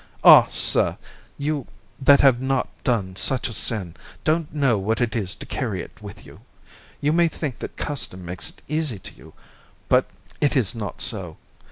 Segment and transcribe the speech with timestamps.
[0.23, 0.47] Ah!
[0.49, 0.97] sir,
[1.37, 1.67] you
[2.01, 6.01] that have not done such a sin don't know what it is to carry it
[6.01, 6.41] with you.
[7.01, 9.33] You may think that custom makes it easy to you,
[9.89, 10.07] but
[10.41, 11.37] it is not so.